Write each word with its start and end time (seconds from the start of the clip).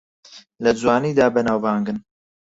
لە 0.63 0.71
جوانیدا 0.79 1.25
بەناوبانگن 1.35 1.97